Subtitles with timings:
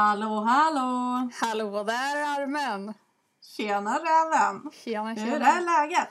[0.00, 1.30] Hallå, hallå!
[1.40, 2.94] Hallå där armen!
[3.56, 4.70] Tjena räven!
[4.72, 5.46] Tjena, Hur tjena.
[5.46, 6.08] är läget?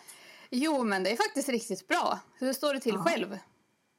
[0.50, 2.20] Jo, men det är faktiskt riktigt bra.
[2.38, 3.04] Hur står det till Ja.
[3.04, 3.40] själv?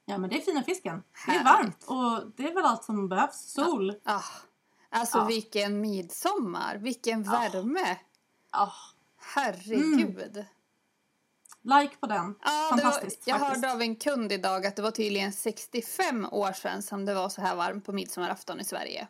[0.05, 1.03] Ja men det är fina fisken.
[1.25, 1.45] Det är Härligt.
[1.45, 1.83] varmt
[2.23, 3.51] och det är väl allt som behövs.
[3.53, 3.95] Sol.
[4.05, 4.21] Ah,
[4.89, 5.25] alltså Ja.
[5.25, 7.97] vilken midsommar, vilken värme.
[8.51, 8.71] Ah,
[9.35, 10.45] Herregud.
[11.63, 12.35] like på den.
[12.43, 13.63] Ja, det var, Fantastiskt jag faktiskt.
[13.65, 17.29] hörde av en kund idag att det var tydligen 65 år sedan som det var
[17.29, 19.07] så här varmt på midsommarafton i Sverige.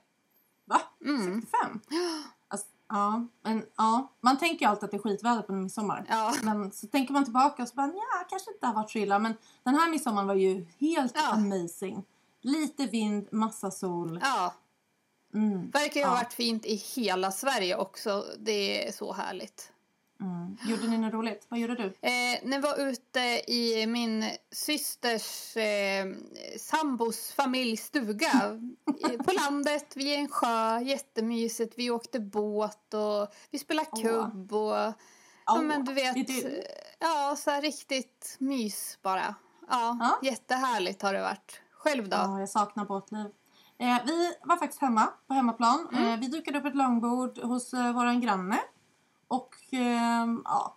[0.68, 0.82] Va?
[1.06, 1.42] Mm.
[1.42, 1.80] 65?
[2.50, 6.06] Alltså, ja, men, ja, man tänker ju alltid att det är skitväder på midsommar.
[6.10, 6.34] Ja.
[6.44, 9.20] Men så tänker man tillbaka och så bara, ja, kanske inte har varit så illa.
[9.20, 11.32] Men den här midsommaren var ju helt Ja.
[11.34, 12.04] amazing.
[12.42, 14.20] Lite vind, massa sol.
[14.24, 14.54] Ja,
[15.34, 16.18] Mm, verkar ju ha Ja.
[16.24, 18.26] varit fint i hela Sverige också.
[18.40, 19.72] Det är så härligt.
[20.22, 20.58] Mm.
[20.66, 21.46] Gjorde ni något roligt?
[21.50, 21.84] Vad gjorde du?
[21.86, 26.06] Eh, när jag var ute i min systers eh,
[26.60, 28.60] sambos familjstuga
[29.10, 31.74] eh, på landet vid en sjö, jättemysigt.
[31.78, 34.94] Vi åkte båt och vi spelade kubb och ja,
[35.50, 36.64] Åh, men du vet, du.
[37.00, 39.36] ja så här riktigt mys bara.
[39.70, 40.20] Ja, Ja.
[40.30, 41.62] jättehärligt har det varit.
[41.72, 42.18] Själv då?
[42.18, 43.26] Ja, jag saknar båtliv.
[43.80, 45.88] Eh, vi var faktiskt hemma på hemmaplan.
[45.92, 46.08] Mm.
[46.14, 48.60] Eh, vi dukade upp ett långbord hos eh, våran granne.
[49.28, 50.76] Och ehm, ja,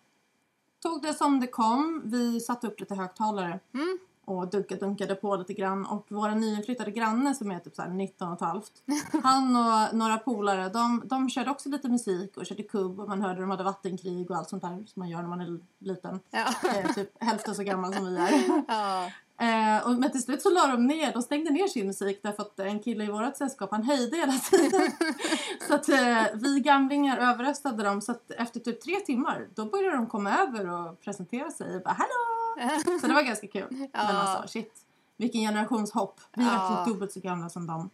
[0.83, 2.03] tog det som det kom.
[2.05, 3.99] Vi satte upp lite högtalare Mm.
[4.25, 5.87] och dunkade, dunkade på lite grann.
[5.87, 8.73] Och vår nyinflyttade granne som är typ så här 19 och halvt.
[9.23, 13.23] Han och några polare, de, de körde också lite musik och körde kubb och man
[13.23, 16.21] hörde de hade vattenkrig och allt sånt där som man gör när man är liten.
[16.31, 16.47] Ja.
[16.77, 18.63] Eh, typ hälften så gammal som vi är.
[18.69, 19.11] ja.
[19.41, 22.43] Eh, och, men till slut så la de ner, de stängde ner sin musik därför
[22.43, 24.91] att en kille i vårt sällskap han höjde hela tiden.
[25.69, 29.97] så att eh, vi gamlingar överröstade dem så att efter typ tre timmar då började
[29.97, 32.99] de komma över och presentera sig och bara hallå!
[33.01, 33.67] Så det var ganska kul.
[33.93, 34.73] Men alltså shit,
[35.17, 36.21] vilken generationshopp.
[36.37, 36.59] Vi är Ja.
[36.69, 37.91] faktiskt dubbelt så gamla som dem.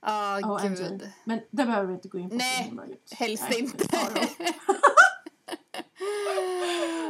[0.00, 0.76] Ja, OMG.
[0.78, 1.10] gud.
[1.24, 2.36] Men det behöver vi inte gå in på.
[2.36, 2.72] Nej,
[3.10, 3.84] helst Nej, inte.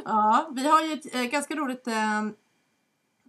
[0.05, 1.89] ja, vi har ju ett eh, ganska roligt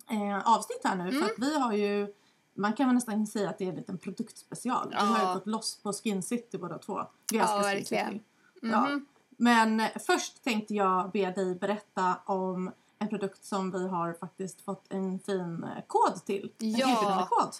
[0.10, 1.10] eh, avsnitt här nu.
[1.10, 1.22] Mm.
[1.22, 2.14] För att vi har ju,
[2.54, 4.90] man kan väl nästan säga att det är en liten produktspecial.
[4.90, 5.34] Vi har ju Ja.
[5.34, 7.02] gått loss på Skin City båda två.
[7.32, 8.12] Vi Ja, Skin verkligen.
[8.12, 8.24] City.
[8.62, 8.82] Ja.
[8.82, 9.06] Mhm.
[9.38, 14.62] Men eh, först tänkte jag be dig berätta om en produkt som vi har faktiskt
[14.62, 16.52] fått en fin eh, kod till.
[16.60, 16.90] En Ja.
[16.90, 17.56] erbjudandekod.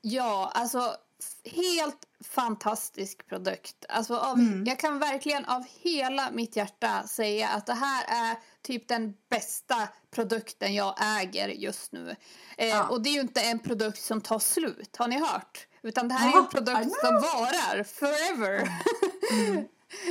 [0.00, 0.94] Ja, alltså
[1.44, 3.84] helt fantastisk produkt.
[3.88, 4.64] Alltså av, Mm.
[4.64, 9.88] Jag kan verkligen av hela mitt hjärta säga att det här är typ den bästa
[10.10, 12.16] produkten jag äger just nu.
[12.56, 12.88] Eh, Ja.
[12.88, 15.66] Och det är ju inte en produkt som tar slut, har ni hört?
[15.82, 18.68] Utan det här är Ja, en I produkt som varar forever.
[19.32, 19.64] Mm.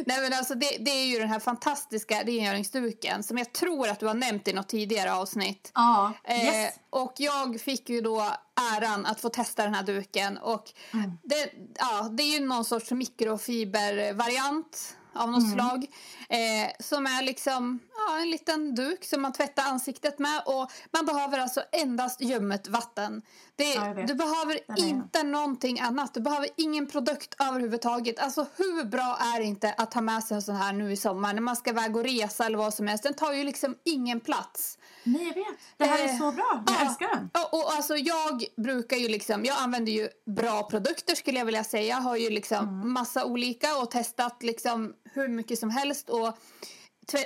[0.05, 3.99] Nej men alltså det, det är ju den här fantastiska rengöringsduken som jag tror att
[3.99, 5.71] du har nämnt i något tidigare avsnitt.
[5.75, 6.75] Ja, Eh, yes.
[6.89, 8.33] och jag fick ju då
[8.77, 10.37] äran att få testa den här duken.
[10.37, 10.63] Och
[10.93, 11.11] Mm.
[11.23, 11.49] det,
[11.79, 15.53] ja, det är ju någon sorts mikrofibervariant av något Mm.
[15.53, 15.85] slag.
[16.29, 20.41] Eh, som är liksom ja, en liten duk som man tvättar ansiktet med.
[20.45, 23.21] Och man behöver alltså endast ljummet vatten.
[23.55, 26.13] Det, Ja, du behöver Den är- inte någonting annat.
[26.13, 28.19] Du behöver ingen produkt överhuvudtaget.
[28.19, 30.97] Alltså hur bra är det inte att ha med sig en sån här nu i
[30.97, 33.03] sommar när man ska iväg och resa eller vad som helst.
[33.03, 34.77] Den tar ju liksom ingen plats.
[35.03, 35.59] Nej, jag vet.
[35.77, 36.63] Det här är Eh, så bra.
[36.67, 36.85] Jag ja.
[36.89, 37.29] älskar den.
[37.33, 41.63] Ja, och alltså jag brukar ju liksom, jag använder ju bra produkter skulle jag vilja
[41.63, 41.87] säga.
[41.87, 42.93] Jag har ju liksom Mm.
[42.93, 46.37] massa olika och testat liksom hur mycket som helst och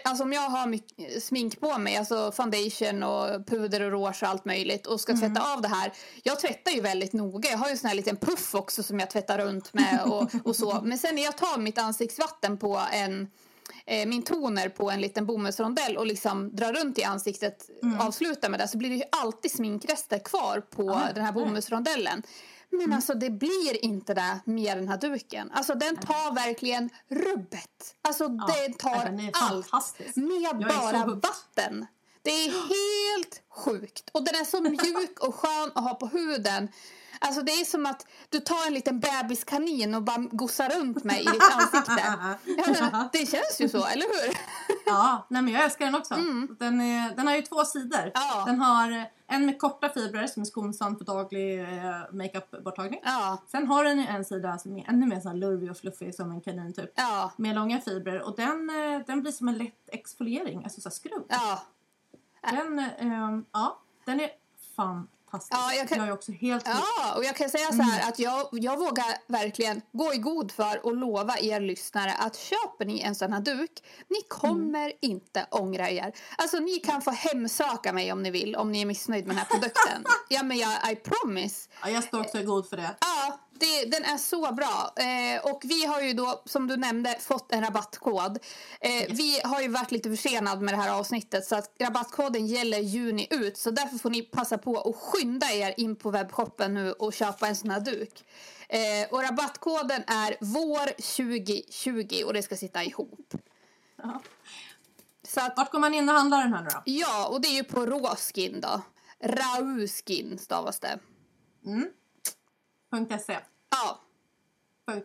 [0.04, 4.30] Alltså om jag har mycket smink på mig, alltså foundation och puder och rouge och
[4.30, 5.22] allt möjligt och ska Mm.
[5.34, 5.94] tvätta av det här.
[6.24, 7.50] Jag tvättar ju väldigt noga.
[7.50, 10.30] Jag har ju en sån här liten puff också som jag tvättar runt med och,
[10.44, 10.82] och så.
[10.84, 13.28] Men sen när jag tar mitt ansiktsvatten på en
[13.88, 18.59] eh, min toner på en liten bomullsrondell och liksom drar runt i ansiktet, avslutar med
[18.59, 22.24] det, så blir det ju alltid sminkrester kvar på Ah, den här bomullsrondellen.
[22.70, 25.52] Men alltså det blir inte det med den här duken.
[25.53, 27.95] Alltså den tar verkligen rubbet.
[28.01, 29.72] Alltså den tar den är allt
[30.16, 31.86] med bara vatten.
[32.22, 34.10] Det är helt sjukt.
[34.12, 36.69] Och den är så mjuk och skön att ha på huden.
[37.19, 41.22] Alltså det är som att du tar en liten bebiskanin och bara gossar runt med
[41.22, 42.04] i ditt ansikte.
[42.46, 44.38] Menar, det känns ju så, eller hur?
[44.86, 46.16] Ja, nej men jag älskar den också.
[46.60, 48.00] Den, är, den har ju två sidor.
[48.00, 48.12] Mm.
[48.14, 48.44] Ja.
[48.46, 51.68] Den har en med korta fibrer som är skonsam för daglig eh,
[52.12, 53.00] makeup-borttagning.
[53.04, 56.16] Ja, Sen har den ju en sida som är ännu mer så lurvig och fluffig
[56.16, 56.92] som en kanin typ.
[56.96, 60.90] ja, Med långa fibrer och den, eh, den blir som en lätt exfoliering, alltså så
[60.90, 61.25] skrubb.
[61.30, 61.62] ja.
[62.52, 64.30] Den, eh, ja, den är
[65.31, 65.62] fantastisk.
[65.62, 68.47] Ja, jag kan- är också helt Ja, och jag kan säga så här att jag,
[68.51, 73.15] jag vågar verkligen gå i god för och lova er lyssnare att köper ni en
[73.15, 76.13] sån här duk, ni kommer inte ångra er.
[76.38, 79.39] Alltså ni kan få hemsöka mig om ni vill, om ni är missnöjd med den
[79.45, 80.03] här produkten.
[80.29, 81.69] ja, men jag, I promise.
[81.81, 82.95] Ja, jag står också i god för det.
[83.00, 84.94] Ja, det, den är så bra.
[84.95, 88.39] Eh, och vi har ju då, som du nämnde, fått en rabattkod.
[88.81, 89.06] Eh.
[89.09, 93.27] Vi har ju varit lite försenade med det här avsnittet så att rabattkoden gäller juni
[93.30, 93.57] ut.
[93.57, 97.48] Så därför får ni passa på att skynda er in på webbshoppen nu och köpa
[97.48, 98.25] en sån här duk.
[98.69, 103.33] Eh, och rabattkoden är VÅR2020 och det ska sitta ihop.
[105.27, 106.81] Så att, Vart går man in och handlar den här nu då?
[106.86, 108.81] Ja, och det är ju på Råskin då.
[109.19, 111.00] Rauskin stavas det.
[111.65, 111.88] Mm.
[113.06, 113.40] .se.
[113.70, 114.00] Ja.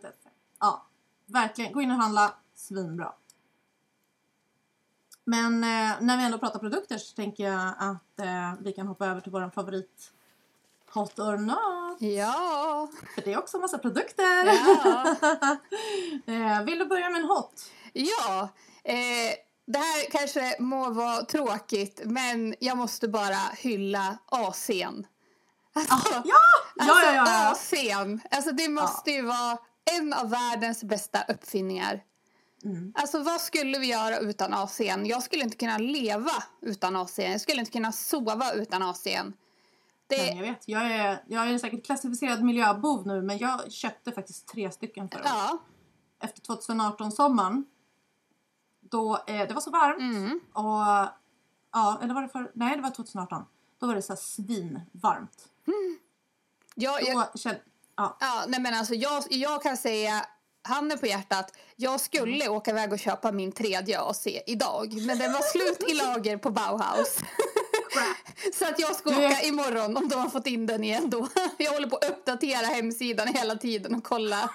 [0.01, 0.29] .se.
[0.59, 0.85] Ja,
[1.25, 1.73] verkligen.
[1.73, 2.33] Gå in och handla.
[2.55, 3.13] Svinbra.
[5.25, 9.05] Men eh, när vi ändå pratar produkter så tänker jag att eh, vi kan hoppa
[9.07, 10.13] över till vår favorit
[10.93, 12.01] Hot or not.
[12.01, 12.89] Ja.
[13.15, 14.45] För det är också en massa produkter.
[14.45, 15.15] Ja.
[16.33, 17.71] eh, vill du börja med en hot?
[17.93, 18.49] Ja.
[18.83, 19.35] Eh,
[19.65, 25.05] det här kanske må vara tråkigt men jag måste bara hylla AC'n.
[25.73, 26.35] Alltså, ja!
[26.75, 28.19] Ja, alltså, ja, ja, AC'n.
[28.31, 29.57] Alltså det måste ju vara
[29.97, 32.03] en av världens bästa uppfinningar.
[32.63, 32.93] Mm.
[32.95, 35.05] Alltså vad skulle vi göra utan AC'n?
[35.05, 37.31] Jag skulle inte kunna leva utan AC'n.
[37.31, 39.33] Jag skulle inte kunna sova utan AC'n.
[40.07, 40.17] Det...
[40.17, 40.67] Nej, jag vet.
[40.67, 45.21] Jag är, jag är säkert klassificerad miljöbov nu men jag köpte faktiskt tre stycken förra
[45.25, 45.57] ja.
[46.19, 47.63] Efter 2018-sommaren
[48.89, 49.99] då, eh, det var så varmt.
[49.99, 50.39] Mm.
[50.53, 51.09] Och,
[51.71, 53.45] ja, eller var det för, nej det var 2018.
[53.79, 55.49] Då var det så svinvarmt.
[55.67, 55.99] Mm.
[56.75, 57.59] Ja, jag, kände,
[57.97, 58.17] ja.
[58.19, 60.25] ja, nej men alltså jag, jag kan säga
[60.63, 62.57] handen på hjärtat, jag skulle mm.
[62.57, 64.93] åka iväg och köpa min tredje AC idag.
[65.07, 67.17] Men den var slut i lager på Bauhaus.
[68.53, 69.25] Så att jag ska du...
[69.25, 71.27] åka imorgon om de har fått in den igen då.
[71.57, 74.47] Jag håller på att uppdatera hemsidan hela tiden och kolla.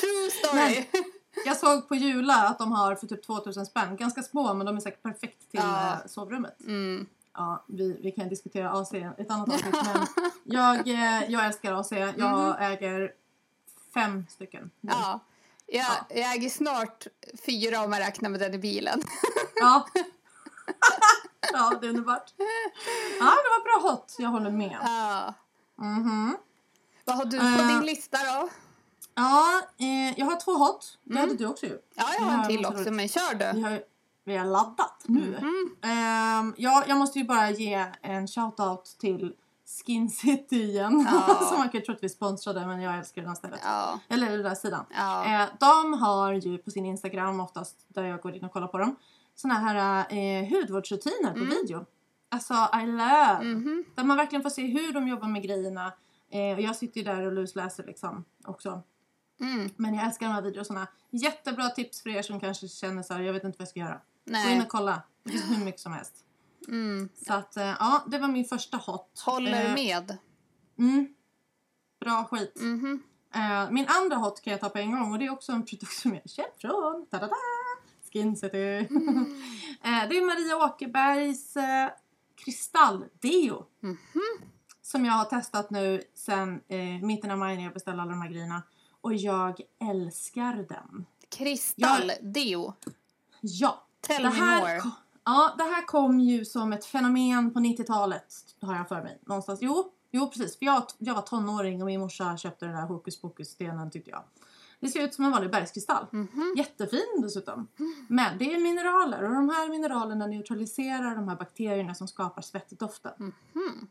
[0.00, 0.84] True story.
[0.92, 1.04] Men,
[1.44, 3.96] jag såg på Jula att de har för typ 2000 spänn.
[3.96, 5.92] Ganska små men de är säkert perfekt till ja.
[5.92, 6.60] Eh, sovrummet.
[6.60, 7.06] Mm.
[7.34, 10.06] Ja, vi, vi kan diskutera AC ett annat avsnitt men
[10.44, 11.92] jag, eh, jag älskar AC.
[11.92, 12.52] Jag mm.
[12.58, 13.12] äger
[13.94, 14.70] fem stycken.
[14.80, 15.20] Ja.
[15.66, 16.06] Jag, ja.
[16.08, 17.06] jag äger snart
[17.46, 19.02] fyra om man räknar med den i bilen.
[19.54, 19.86] Ja.
[21.52, 22.34] ja, det är underbart.
[23.18, 24.16] Ja, det var bra hot.
[24.18, 24.78] Jag håller med.
[24.82, 25.34] Ja.
[25.78, 26.32] Mm -hmm.
[27.04, 28.48] Vad har du på uh, din lista då?
[29.14, 30.98] Ja, eh, jag har två hot.
[31.04, 31.20] Det mm.
[31.20, 31.78] hade du också ju.
[31.94, 33.84] Ja, jag har en till också, men kör du.
[34.24, 35.36] Vi har, laddat nu.
[35.36, 35.74] Mm.
[35.82, 39.34] Eh, ja, jag måste ju bara ge en shout-out till
[39.66, 41.06] Skin City igen.
[41.12, 41.46] Ja.
[41.48, 43.60] Som man kan tro att vi sponsrade, men jag älskar den stället.
[43.64, 44.00] Ja.
[44.08, 44.84] Eller den där sidan.
[44.90, 45.42] Ja.
[45.42, 48.78] Eh, de har ju på sin Instagram oftast, där jag går in och kollar på
[48.78, 48.96] dem,
[49.34, 51.48] såna här eh, hudvårdsrutiner på mm.
[51.48, 51.86] video.
[52.28, 53.38] Alltså, I love!
[53.40, 53.84] Mm -hmm.
[53.94, 55.92] Där man verkligen får se hur de jobbar med grejerna.
[56.30, 58.82] Eh, och jag sitter ju där och lusläser liksom också.
[59.40, 59.70] Mm.
[59.76, 60.86] Men jag älskar de här videorna.
[61.10, 63.80] Jättebra tips för er som kanske känner så här, jag vet inte vad jag ska
[63.80, 64.00] göra.
[64.24, 64.46] Nej.
[64.46, 65.02] Gå in och kolla.
[65.24, 66.24] Det finns hur mycket som helst.
[66.68, 67.08] Mm.
[67.26, 69.22] Så att, eh, ja, det var min första hot.
[69.26, 70.18] Håller eh, med.
[70.78, 71.14] Mm.
[72.00, 72.60] Bra skit.
[72.60, 72.80] Mm
[73.34, 73.64] -hmm.
[73.64, 75.66] eh, min andra hot kan jag ta på en gång och det är också en
[75.66, 77.32] produkt som jag köpt från ta -da -da,
[78.12, 78.86] Skin City.
[78.90, 79.36] Mm.
[79.82, 81.54] det är Maria Åkerbergs
[82.44, 83.66] kristalldeo.
[83.80, 83.96] -hmm.
[84.82, 88.22] Som jag har testat nu sen eh, mitten av maj när jag beställde alla de
[88.22, 88.62] här grejerna.
[89.00, 89.60] Och jag
[89.90, 91.06] älskar den.
[91.28, 92.74] Kristalldeo?
[93.40, 93.86] Ja.
[94.02, 94.82] Tell det me more.
[95.24, 99.18] ja, det här kom ju som ett fenomen på 90-talet, har jag för mig.
[99.26, 99.58] Någonstans.
[99.62, 100.58] Jo, jo precis.
[100.58, 104.22] För jag, jag var tonåring och min morsa köpte den där hokus pokus-stenen tyckte jag.
[104.80, 106.06] Det ser ut som en vanlig bergskristall.
[106.12, 106.58] Mm -hmm.
[106.58, 107.68] Jättefin dessutom.
[108.08, 113.12] Men det är mineraler och de här mineralerna neutraliserar de här bakterierna som skapar svettdoften.
[113.20, 113.86] Mm -hmm.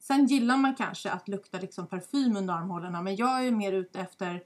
[0.00, 4.00] Sen gillar man kanske att lukta liksom parfym under armhålorna men jag är mer ute
[4.00, 4.42] efter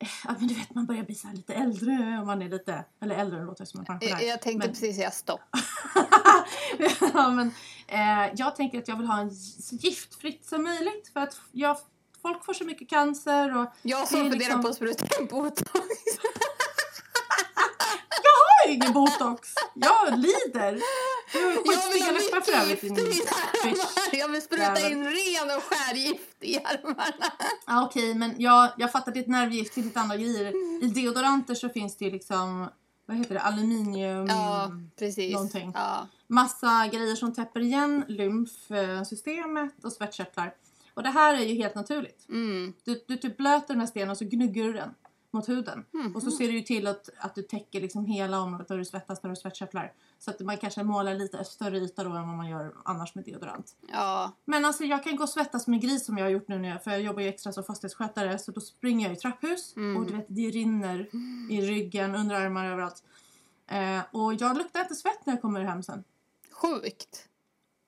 [0.00, 2.84] Ja, men du vet, man börjar bli så lite äldre och man är lite...
[3.02, 4.12] Eller äldre låter som en pensionär.
[4.12, 4.74] Jag, jag tänkte men...
[4.74, 5.40] precis säga stopp.
[7.14, 7.52] ja, men,
[7.86, 11.76] eh, jag tänker att jag vill ha en så giftfritt som möjligt för att jag,
[12.22, 13.66] folk får så mycket cancer och...
[13.82, 14.62] Jag som funderar liksom...
[14.62, 15.62] på att spruta in botox
[18.64, 19.54] har ingen botox.
[19.74, 20.80] Jag lider.
[21.32, 23.04] Jag vill ha mycket gift i mina
[23.64, 24.18] armar.
[24.18, 27.32] Jag vill spruta in ren och skär gift i armarna.
[27.66, 30.52] Ja, Okej, okay, men jag, jag fattar ditt nervgift till lite andra grejer.
[30.84, 32.68] I deodoranter så finns det ju liksom
[33.06, 35.32] vad heter det, aluminium ja, precis.
[35.32, 35.72] någonting.
[35.74, 36.08] Ja.
[36.26, 40.54] Massa grejer som täpper igen lymfsystemet och svettkörtlar.
[40.94, 42.28] Och det här är ju helt naturligt.
[42.28, 42.72] Mm.
[42.84, 44.94] Du, du typ blöter den här stenen och så gnuggar du den
[45.32, 45.84] mot huden.
[45.94, 46.16] Mm.
[46.16, 48.84] Och så ser du ju till att, att du täcker liksom hela området där du
[48.84, 49.92] svettas, där du svettkörtlar.
[50.18, 53.24] Så att man kanske målar lite större yta då än vad man gör annars med
[53.24, 53.76] deodorant.
[53.88, 54.32] Ja.
[54.44, 56.68] Men alltså jag kan gå och svettas med gris som jag har gjort nu när
[56.68, 59.96] jag, för jag jobbar ju extra som fastighetsskötare så då springer jag i trapphus mm.
[59.96, 61.08] och du vet det rinner
[61.50, 63.02] i ryggen, under armar överallt.
[63.66, 66.04] Eh, och jag luktar inte svett när jag kommer hem sen.
[66.50, 67.28] Sjukt.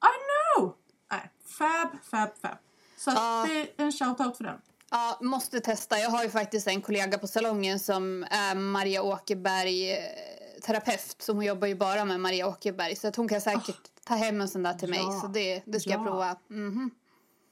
[0.02, 0.14] I
[0.58, 0.74] know!
[1.10, 2.56] Nej, fab, fab, fab.
[2.96, 3.44] Så Ja.
[3.48, 4.60] det är en shout-out för den.
[4.92, 5.98] Ja, måste testa.
[5.98, 9.98] Jag har ju faktiskt en kollega på salongen som är Maria Åkerberg eh,
[10.66, 11.16] terapeut.
[11.18, 12.96] Så hon jobbar ju bara med Maria Åkerberg.
[12.96, 14.98] Så att hon kan säkert ta hem en sån där till mig.
[14.98, 15.20] Ja.
[15.20, 16.04] Så det, det ska jag Ja.
[16.04, 16.36] prova.
[16.48, 16.90] Mhm.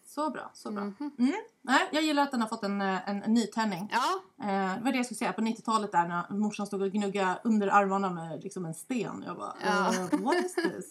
[0.06, 0.84] Så bra, så bra.
[0.84, 1.10] Mhm.
[1.18, 1.32] Mm.
[1.62, 3.88] Nej, jag gillar att den har fått en, eh, en, en nytändning.
[3.92, 6.90] Ja, Eh, det var det jag skulle säga, på 90-talet där när morsan stod och
[6.92, 9.22] gnuggade under armarna med liksom en sten.
[9.26, 9.94] Jag bara, Ja.
[9.94, 10.90] eh, what is this?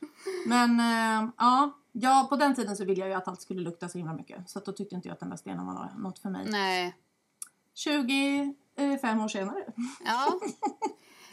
[0.46, 3.88] Men eh, ja, ja, på den tiden så ville jag ju att allt skulle lukta
[3.88, 4.50] så himla mycket.
[4.50, 6.46] Så att då tyckte inte jag att den där stenen var nå- något för mig.
[6.50, 6.94] nej.
[7.74, 9.64] 25 år senare.
[10.04, 10.40] Ja.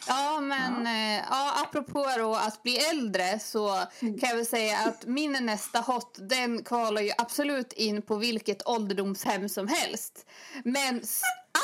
[0.09, 5.05] Ja, men eh, ja, apropå då att bli äldre så kan jag väl säga att
[5.05, 10.25] min nästa hot den kvalar ju absolut in på vilket ålderdomshem som helst.
[10.63, 10.97] Men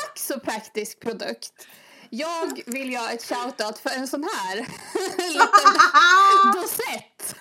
[0.04, 1.66] ack så praktisk produkt.
[2.10, 4.56] Jag vill göra ett shoutout för en sån här
[5.28, 7.34] liten dosett.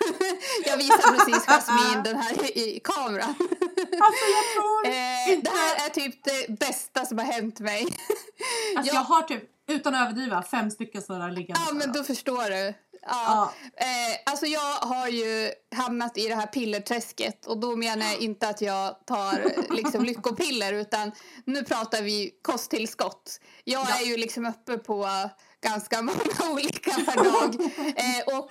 [0.65, 3.35] Jag visar precis Jasmin den här i kameran.
[4.01, 5.51] Alltså jag tror Eh, inte...
[5.51, 7.83] det här är typ det bästa som har hänt mig.
[8.77, 11.61] Alltså jag- jag har typ, utan att överdriva, fem stycken sådana liggande.
[11.67, 12.73] Ja, men då förstår du.
[13.05, 13.51] Ja.
[13.75, 13.85] Ja.
[13.85, 18.47] Eh, alltså jag har ju hamnat i det här pillerträsket och då menar jag inte
[18.47, 21.11] att jag tar liksom, lyckopiller utan
[21.45, 23.39] nu pratar vi kosttillskott.
[23.63, 23.99] Jag Ja.
[24.01, 25.07] är ju liksom uppe på
[25.61, 26.19] ganska många
[26.51, 27.55] olika per dag.
[27.95, 28.49] Eh, och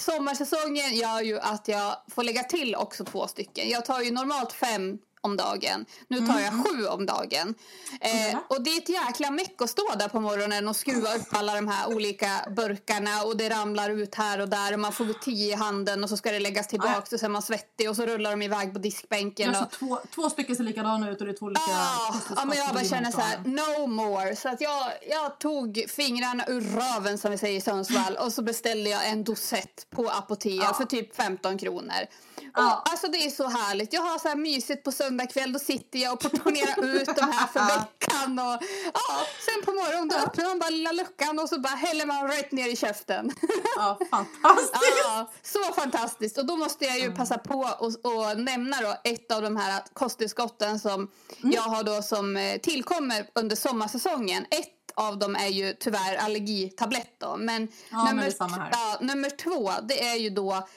[0.00, 3.68] sommarsäsongen gör ju att jag får lägga till också två stycken.
[3.70, 5.84] Jag tar ju normalt fem om dagen.
[6.08, 7.54] Nu tar jag sju om dagen.
[8.00, 11.26] Eh, och det är ett jäkla meck att stå där på morgonen och skruva upp
[11.30, 15.22] alla de här olika burkarna och det ramlar ut här och där och man får
[15.22, 17.96] tio i handen och så ska det läggas tillbaks och så är man svettig och
[17.96, 19.52] så rullar de iväg på diskbänken.
[19.52, 22.14] Jag Och, så två, två stycken ser likadana ut och det är två olika Ah,
[22.36, 24.36] ja, men jag bara känner så här, no more.
[24.36, 28.42] Så att jag, jag tog fingrarna ur röven som vi säger i Sundsvall och så
[28.42, 30.74] beställde jag en dosett på Apotea Ja.
[30.74, 32.06] för typ 15 kronor.
[32.54, 32.76] Ja.
[32.76, 33.92] Och, alltså det är så härligt.
[33.92, 35.52] Jag har så här mysigt på söndag kväll.
[35.52, 38.38] Då sitter jag och portionerar ut de här för veckan.
[38.38, 38.62] Och,
[38.94, 42.28] ja, sen på morgonen då öppnar man bara lilla luckan och så bara häller man
[42.28, 43.32] rätt ner i käften.
[43.76, 44.72] Ja, fantastiskt!
[45.04, 46.38] Ja, så fantastiskt.
[46.38, 47.16] Och då måste jag ju Mm.
[47.16, 51.10] passa på och, och nämna då ett av de här kosttillskotten som
[51.42, 51.52] Mm.
[51.54, 54.46] jag har då som eh, tillkommer under sommarsäsongen.
[54.50, 57.36] Ett av dem är ju tyvärr allergitablett då.
[57.36, 58.68] Men, Ja, men nummer, här.
[58.72, 60.68] Ja, nummer två det är ju då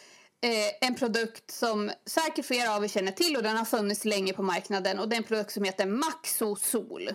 [0.43, 4.33] eh, en produkt som säkert flera av er känner till och den har funnits länge
[4.33, 7.09] på marknaden och det är en produkt som heter Maxosol.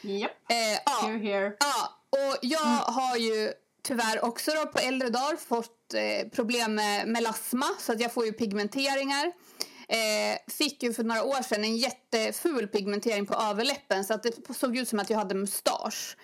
[0.00, 1.56] Japp, Eh, ja, here here.
[1.60, 2.78] Ja, och jag Mm.
[2.94, 8.00] har ju tyvärr också då på äldre dagar fått eh, problem med melasma så att
[8.00, 9.32] jag får ju pigmenteringar.
[9.88, 14.54] Eh, fick ju för några år sedan en jätteful pigmentering på överläppen så att det
[14.54, 16.16] såg ut som att jag hade mustasch.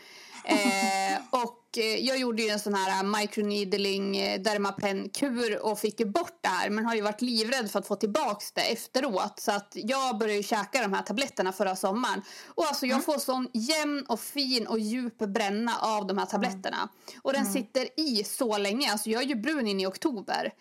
[0.44, 6.06] Eh, och eh, jag gjorde ju en sån här microneedling eh, dermapen-kur och fick ju
[6.06, 6.70] bort det här.
[6.70, 9.40] Men har ju varit livrädd för att få tillbaks det efteråt.
[9.40, 12.22] Så att jag började ju käka de här tabletterna förra sommaren.
[12.46, 16.88] Och alltså jag får sån jämn och fin och djup bränna av de här tabletterna.
[17.22, 20.52] Och den sitter i så länge, alltså jag är ju brun in i oktober.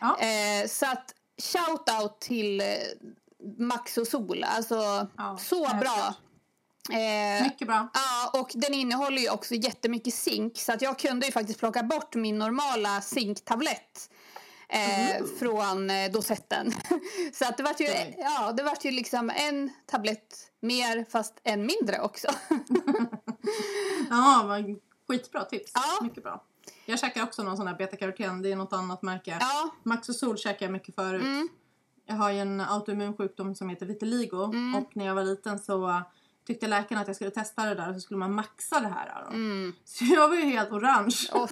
[0.00, 0.18] Ja.
[0.20, 2.66] eh, så att shout out till eh,
[3.58, 6.14] Max och Sol, alltså Ja, så bra.
[6.90, 7.88] Eh, Mycket bra.
[7.94, 11.82] Ja, och den innehåller ju också jättemycket zink så att jag kunde ju faktiskt plocka
[11.82, 14.10] bort min normala zinktablett
[14.68, 16.72] eh, från eh, dosetten.
[17.32, 18.14] så att det vart ju, Mm.
[18.18, 22.28] ja, det vart ju liksom en tablett mer fast en mindre också.
[24.10, 24.78] Ja, men
[25.08, 25.72] skitbra tips.
[25.74, 26.04] Ja.
[26.04, 26.44] Mycket bra.
[26.86, 28.42] Jag käkar också någon sån här betakaroten.
[28.42, 29.36] Det är något annat märke.
[29.40, 31.22] ja, Max och Sol käkar jag mycket förut.
[31.22, 31.48] mm,
[32.06, 34.44] Jag har ju en autoimmun sjukdom som heter vitiligo.
[34.44, 34.74] Mm.
[34.74, 36.02] Och när jag var liten så
[36.48, 39.24] tyckte läkaren att jag skulle testa det där och så skulle man maxa det här.
[39.24, 39.34] Då.
[39.34, 39.72] mm.
[39.84, 41.16] Så jag var ju helt orange.
[41.32, 41.50] Och,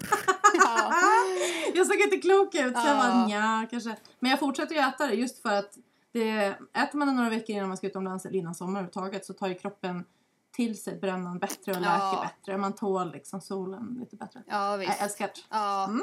[0.65, 0.95] ja.
[1.75, 2.97] Jag såg inte klok ut så jag Ja.
[2.97, 3.97] bara nja kanske.
[4.19, 5.79] Men jag fortsätter ju äta det just för att
[6.13, 6.31] det,
[6.75, 9.49] äter man det några veckor innan man ska utomlands eller innan sommar överhuvudtaget så tar
[9.49, 10.05] ju kroppen
[10.53, 12.29] till sig brännan bättre och läker Ja.
[12.41, 12.59] bättre.
[12.59, 14.43] Man tål liksom solen lite bättre.
[14.47, 15.03] ja, Jag visst.
[15.03, 15.41] älskar det.
[15.51, 15.85] Ja.
[15.85, 16.03] Mm.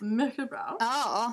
[0.00, 0.76] Mycket bra.
[0.80, 1.32] ja.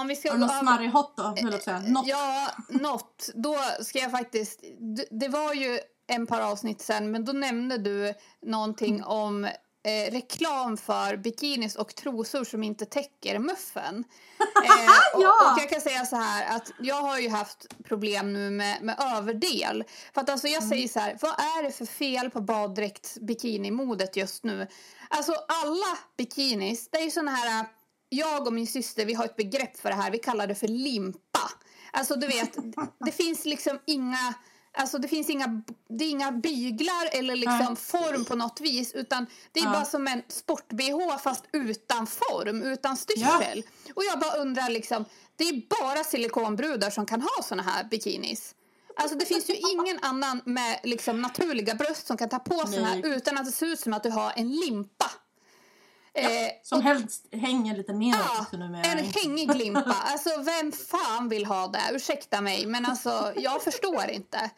[0.00, 1.34] Om vi ska Har du över- smarrig hot då?
[1.60, 1.78] Säga.
[1.78, 2.06] Något.
[2.06, 3.28] Ja, något.
[3.34, 4.60] Då ska jag faktiskt...
[4.96, 9.08] Det, det var ju en par avsnitt sen, men då nämnde du någonting Mm.
[9.08, 14.04] om eh, reklam för bikinis och trosor som inte täcker muffen.
[14.64, 15.52] Eh, och, Ja!
[15.54, 18.96] och jag kan säga så här att jag har ju haft problem nu med, med
[19.16, 19.84] överdel.
[20.14, 20.70] För att alltså jag Mm.
[20.70, 24.66] säger så här, vad är det för fel på baddräkts bikinimodet just nu?
[25.08, 27.66] Alltså alla bikinis, det är ju såna här
[28.08, 30.10] jag och min syster vi har ett begrepp för det här.
[30.10, 31.50] Vi kallar det för limpa.
[31.92, 32.56] Alltså du vet,
[33.06, 34.34] det finns liksom inga...
[34.72, 39.26] Alltså det finns inga, det är inga byglar eller liksom form på något vis utan
[39.52, 39.70] det är Ja.
[39.72, 43.62] bara som en sport-bh fast utan form, utan styrsel.
[43.94, 45.04] Och jag bara undrar liksom,
[45.36, 48.54] det är bara silikonbrudar som kan ha såna här bikinis.
[48.96, 52.86] Alltså det finns ju ingen annan med liksom naturliga bröst som kan ta på såna
[52.86, 55.10] här utan att det ser ut som att du har en limpa.
[56.14, 56.26] Eh,
[56.62, 59.96] Som helst hänger lite neråt Ja, en hängig limpa.
[60.04, 61.80] Alltså vem fan vill ha det?
[61.92, 64.50] Ursäkta mig, men alltså jag förstår inte.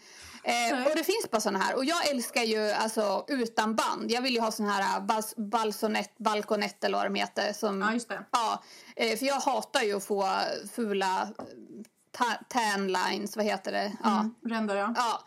[0.45, 1.76] Eh, och det finns bara såna här.
[1.76, 4.11] Och jag älskar ju alltså utan band.
[4.11, 7.52] Jag vill ju ha sån här bals, balsonett, balkonett eller vad de heter.
[7.52, 8.25] Som, Ja, just det.
[8.30, 8.62] Ja,
[8.97, 10.28] eh, för jag hatar ju att få
[10.75, 11.45] fula eh, ta-
[12.49, 13.93] tan lines, vad heter det?
[14.02, 14.21] Ja.
[14.21, 14.95] Mm, ränder ja.
[14.97, 15.25] Ja.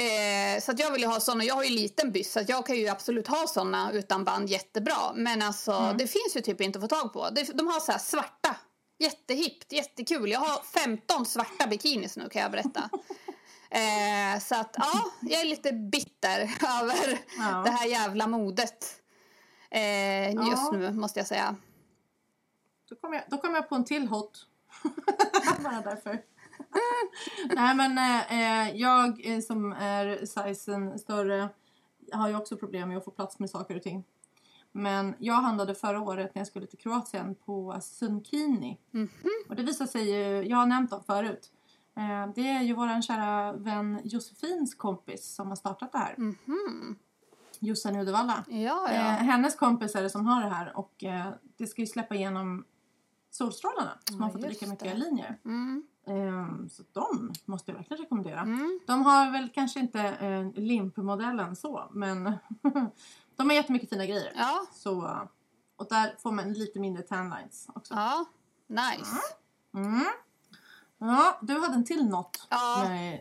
[0.00, 1.44] Eh, så att jag vill ju ha såna.
[1.44, 5.12] Jag har ju liten byss så jag kan ju absolut ha såna utan band jättebra.
[5.14, 5.96] Men alltså Mm.
[5.96, 7.28] det finns ju typ inte att få tag på.
[7.54, 8.56] De har så här svarta.
[8.98, 10.30] Jättehippt, jättekul.
[10.30, 12.90] Jag har 15 svarta bikinis nu kan jag berätta.
[13.70, 16.40] Eh, så att ja, jag är lite bitter
[16.82, 17.62] över Ja.
[17.64, 19.00] det här jävla modet.
[19.70, 20.70] Eh, just Ja.
[20.72, 21.56] nu måste jag säga.
[22.88, 24.46] Då kom jag, då kom jag på en till hot.
[25.64, 26.22] Bara därför.
[27.54, 28.32] Nej men eh,
[28.68, 31.48] eh, jag eh, som är sizen större
[32.12, 34.04] har ju också problem med att få plats med saker och ting.
[34.72, 38.80] Men jag handlade förra året när jag skulle till Kroatien på Sunkini.
[38.90, 39.08] Mhm.
[39.48, 41.52] Och det visar sig ju, jag har nämnt dem förut.
[41.96, 46.14] Eh, det är ju våran kära vän Josefins kompis som har startat det här.
[46.18, 46.96] Mhm.
[47.58, 48.44] Jossan i Uddevalla.
[48.48, 49.02] Ja, Eh, ja.
[49.02, 51.26] hennes kompis är det som har det här och eh,
[51.56, 52.64] det ska ju släppa igenom
[53.34, 54.94] solstrålarna som Ja, har fått lika mycket det.
[54.94, 55.38] linjer.
[55.44, 55.82] Mm.
[56.06, 58.40] Ehm, så de måste jag verkligen rekommendera.
[58.40, 58.80] Mm.
[58.86, 62.24] De har väl kanske inte eh, limpmodellen så men
[63.36, 64.32] de har jättemycket fina grejer.
[64.36, 65.18] Ja, Så,
[65.76, 67.94] och där får man lite mindre tanlines också.
[67.94, 68.24] ja.
[68.66, 69.16] Nice.
[69.74, 70.04] Mm.
[70.98, 72.76] Ja, du hade en till något Ja.
[72.84, 73.20] sugen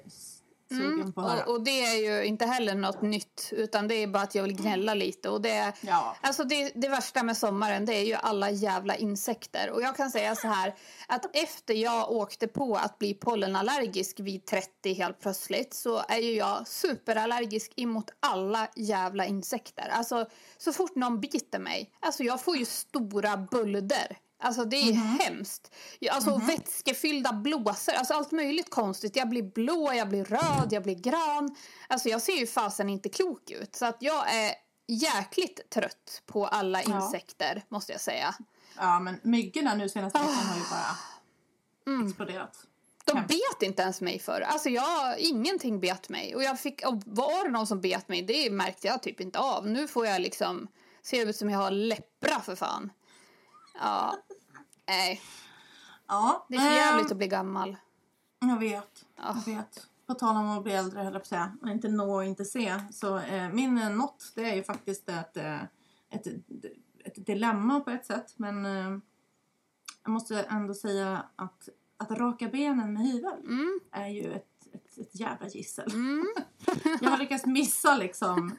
[0.73, 4.35] Mm, och, och det är ju inte heller något nytt utan det är bara att
[4.35, 6.15] jag vill gnälla lite och det Ja.
[6.21, 10.11] Alltså det, det värsta med sommaren det är ju alla jävla insekter och jag kan
[10.11, 10.75] säga så här
[11.07, 16.31] att efter jag åkte på att bli pollenallergisk vid 30 helt plötsligt så är ju
[16.31, 19.89] jag superallergisk emot alla jävla insekter.
[19.91, 20.25] Alltså
[20.57, 24.17] så fort någon biter mig, alltså jag får ju stora bölder.
[24.43, 25.71] Alltså det är hemskt.
[25.99, 29.15] Ja, Alltså vätskefyllda blåsor, alltså allt möjligt konstigt.
[29.15, 31.55] Jag blir blå, jag blir röd, jag blir grön.
[31.87, 33.75] Alltså jag ser ju fasen inte klok ut.
[33.75, 34.53] Så att jag är
[34.87, 36.95] jäkligt trött på alla Ja.
[36.95, 38.35] insekter måste jag säga.
[38.77, 40.97] ja, men myggorna nu senaste veckan har ju bara
[41.95, 42.07] Mm.
[42.07, 42.57] exploderat.
[43.05, 43.27] De Hemskt.
[43.29, 44.41] bet inte ens mig förr.
[44.41, 46.35] Alltså jag, ingenting bet mig.
[46.35, 49.39] Och jag fick, och var det någon som bet mig, det märkte jag typ inte
[49.39, 49.67] av.
[49.67, 50.67] Nu får jag liksom,
[51.01, 52.91] ser ut som jag har läppra för fan.
[53.81, 54.17] Ja,
[54.87, 55.21] nej.
[56.07, 57.77] Ja, Det är för ehm, jävligt att bli gammal.
[58.39, 59.05] Jag vet.
[59.15, 59.35] Ja.
[59.45, 59.87] Jag vet.
[60.05, 61.57] På tal om att bli äldre, höll jag på att säga.
[61.61, 62.79] Och inte nå och inte se.
[62.91, 65.61] Så eh, min eh, not, det är ju faktiskt ett, eh,
[66.09, 66.27] ett,
[67.05, 68.33] ett dilemma på ett sätt.
[68.37, 68.99] Men eh,
[70.03, 74.97] jag måste ändå säga att, att raka benen med hyvel Mm, är ju ett, ett,
[74.97, 75.91] ett jävla gissel.
[75.93, 76.25] mm.
[77.01, 78.55] Jag har lyckats missa liksom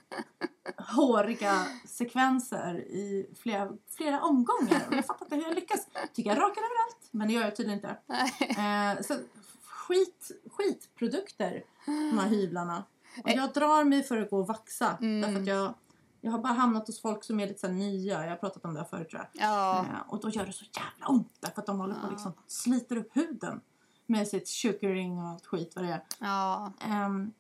[0.79, 4.83] håriga sekvenser i flera, flera omgångar.
[4.88, 5.87] Och jag fattar inte hur jag lyckas.
[6.14, 7.96] Tycker jag rakar överallt, men det gör jag tydligen inte.
[8.61, 9.14] Eh, så
[9.64, 12.85] skit, skitprodukter, de här hyvlarna.
[13.24, 14.98] Och jag drar mig för att gå och vaxa.
[15.00, 15.20] Mm.
[15.20, 15.74] Därför att jag,
[16.20, 18.22] jag har bara hamnat hos folk som är lite så nya.
[18.22, 19.48] Jag har pratat om det här förut tror jag.
[19.48, 21.33] Ja, Eh, och då gör det så jävla ont.
[21.40, 23.61] Därför att de håller på och liksom sliter upp huden.
[24.06, 26.02] Med sitt sugaring och allt skit vad det är.
[26.18, 26.72] ja.
[26.80, 27.32] Ehm,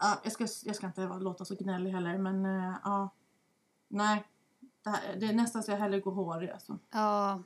[0.00, 3.08] ja, jag, ska, jag ska inte låta så gnällig heller, men eh, ja.
[3.88, 4.24] Nej.
[4.82, 6.78] Det, här, det är nästan så jag hellre går hårig alltså.
[6.90, 7.42] ja.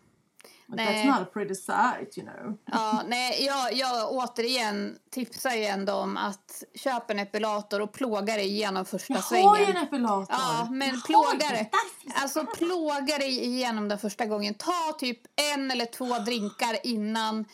[0.67, 0.87] Nej.
[0.87, 2.59] That's not a pretty sight, you know.
[2.73, 8.35] Ja, nej, jag, jag återigen tipsar ju ändå om att köp en epilator och plåga
[8.35, 9.49] dig igenom första Jag svängen.
[9.49, 10.27] har ju en epilator!
[10.39, 11.71] Ja, men Jag plåga dig.
[12.15, 14.55] Alltså plåga dig igenom den första gången.
[14.55, 15.21] Ta typ
[15.53, 17.45] en eller två drinkar innan.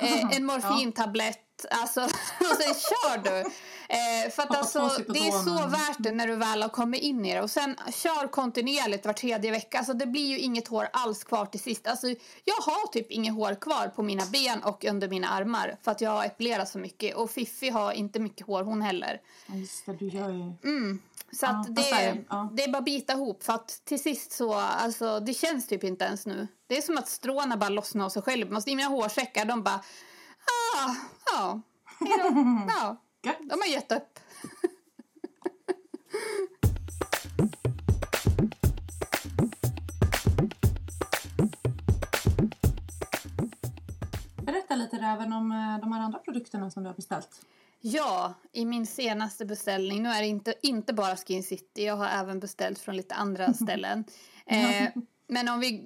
[0.00, 1.40] Eh, en morfintablett.
[1.70, 2.00] Alltså,
[2.40, 3.50] och sen kör du.
[3.88, 7.24] Eh, för att alltså, det är så värt det när du väl har kommit in
[7.24, 7.40] i det.
[7.40, 9.78] Och sen kör kontinuerligt var tredje vecka.
[9.78, 11.86] Alltså, det blir ju inget hår alls kvar till sist.
[11.86, 12.06] Alltså,
[12.44, 15.76] jag har typ inget hår kvar på mina ben och under mina armar.
[15.82, 17.16] För att jag har epilerat så mycket.
[17.16, 19.20] Och Fiffi har inte mycket hår hon heller.
[19.46, 20.70] Ja, just det, du gör ju...
[20.70, 21.02] Mm.
[21.32, 22.50] Så Ja, det, ja.
[22.52, 25.84] det är bara att bita ihop för att till sist så, alltså det känns typ
[25.84, 26.48] inte ens nu.
[26.66, 28.58] Det är som att stråna bara lossnar av sig själv.
[28.66, 29.80] I mina hårsäckar, de bara,
[30.76, 30.94] ah,
[31.26, 31.60] ja,
[32.68, 33.38] ja, Gött.
[33.40, 34.18] de har gett upp.
[44.36, 47.40] Berätta lite Räven om eh, de här andra produkterna som du har beställt.
[47.80, 52.06] Ja, i min senaste beställning, nu är det inte, inte bara Skin City, jag har
[52.06, 54.04] även beställt från lite andra ställen.
[54.46, 54.88] Eh,
[55.34, 55.82] Men om vi,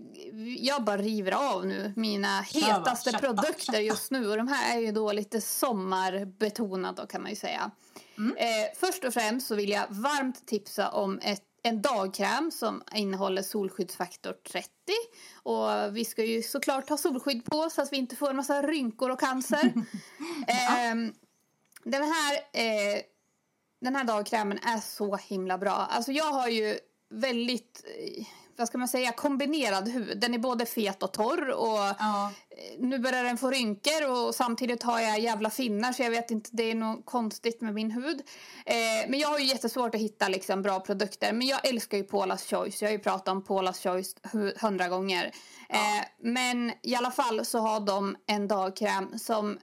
[0.60, 3.80] jag bara river av nu mina hetaste kötta, produkter kötta.
[3.80, 7.70] just nu och de här är ju då lite sommarbetonade kan man ju säga.
[8.18, 8.36] Mm.
[8.36, 13.42] Eh, först och främst så vill jag varmt tipsa om ett, en dagkräm som innehåller
[13.42, 14.70] solskyddsfaktor 30
[15.42, 18.62] och vi ska ju såklart ha solskydd på så att vi inte får en massa
[18.62, 19.72] rynkor och cancer.
[20.46, 21.12] Ehm,
[21.84, 23.02] den här eh,
[23.80, 25.72] den här dagkrämen är så himla bra.
[25.72, 26.78] Alltså jag har ju
[27.10, 28.26] väldigt, eh,
[28.58, 30.20] vad ska man säga, kombinerad hud.
[30.20, 32.32] Den är både fet och torr och Ja.
[32.50, 36.30] eh, nu börjar den få rynkor och samtidigt har jag jävla finnar så jag vet
[36.30, 38.20] inte, det är något konstigt med min hud.
[38.66, 38.74] Eh,
[39.10, 41.32] men jag har ju jättesvårt att hitta liksom bra produkter.
[41.32, 42.82] Men jag älskar ju Paula's Choice.
[42.82, 45.24] Jag har ju pratat om Paula's Choice hu- hundra gånger.
[45.68, 49.58] Eh, men i alla fall så har de en dagkräm som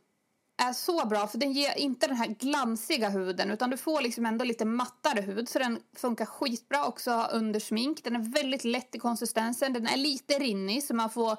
[0.57, 4.25] är så bra för den ger inte den här glansiga huden utan du får liksom
[4.25, 8.03] ändå lite mattare hud så den funkar skitbra också att ha under smink.
[8.03, 11.37] Den är väldigt lätt i konsistensen, den är lite rinnig så man får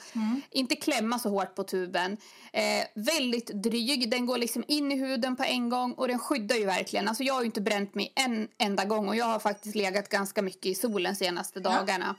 [0.50, 2.16] inte klämma så hårt på tuben.
[2.52, 6.56] Eh, väldigt dryg, den går liksom in i huden på en gång och den skyddar
[6.56, 7.08] ju verkligen.
[7.08, 10.08] Alltså jag har ju inte bränt mig en enda gång och jag har faktiskt legat
[10.08, 12.16] ganska mycket i solen senaste dagarna.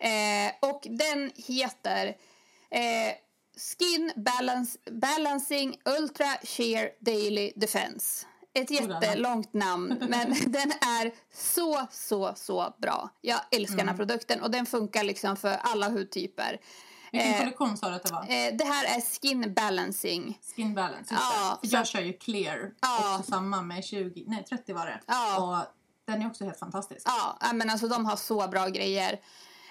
[0.00, 2.16] Eh, och den heter
[2.70, 3.25] eh,
[3.56, 8.26] Skin Balance, Balancing Ultra Sheer Daily Defense.
[8.54, 13.10] Ett Oh jättelångt namn, men den är så, så, så bra.
[13.20, 14.06] Jag älskar den här Mm.
[14.06, 16.60] produkten och den funkar liksom för alla hudtyper.
[17.12, 18.20] Vilken Eh, kollektion sa du att det var?
[18.22, 20.38] Eh, det här är Skin Balancing.
[20.56, 23.16] Skin Balance, just Ja, För jag kör ju Clear, Ja.
[23.18, 25.00] också samma med 20, nej 30 var det.
[25.06, 25.40] Ja.
[25.60, 25.66] Och
[26.12, 27.02] den är också helt fantastisk.
[27.04, 29.20] Ja, ja, men alltså de har så bra grejer.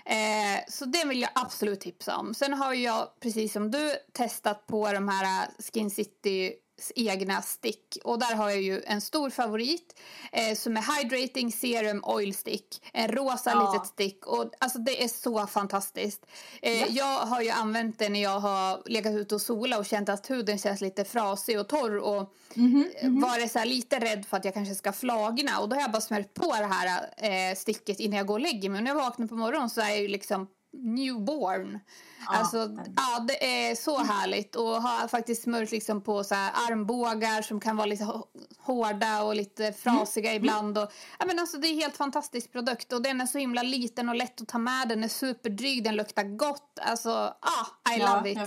[0.05, 2.33] Eh, så det vill jag absolut tipsa om.
[2.33, 6.53] Sen har jag, precis som du, testat på de här Skin City
[6.95, 7.97] egna stick.
[8.03, 9.95] Och där har jag ju en stor favorit
[10.31, 12.81] eh, som är Hydrating Serum Oil Stick.
[12.93, 13.73] En rosa Ja.
[13.73, 14.25] litet stick.
[14.27, 16.25] Och alltså det är så fantastiskt.
[16.61, 16.85] Eh, Ja.
[16.89, 20.29] Jag har ju använt det när jag har legat ute och sola och känt att
[20.29, 21.97] huden känns lite frasig och torr.
[21.97, 22.85] Och Mhm,
[23.21, 26.01] varit så lite rädd för att jag kanske ska flagna och då har jag bara
[26.01, 28.77] smörjt på det här eh, sticket innan jag går och lägger mig.
[28.77, 30.47] Och när jag vaknar på morgonen så är jag ju liksom
[30.83, 31.79] newborn.
[32.27, 32.57] Ja, alltså,
[32.95, 37.77] ja, det är så härligt och har faktiskt smörjt liksom på så armbågar som kan
[37.77, 38.27] vara lite hå-
[38.59, 40.77] hårda och lite frasiga ibland.
[40.77, 43.63] Och, ja, men alltså, det är en helt fantastisk produkt och den är så himla
[43.63, 44.89] liten och lätt att ta med.
[44.89, 46.79] Den är superdryg, den luktar gott.
[46.81, 47.09] Alltså,
[47.39, 48.37] ah, I ja, love it.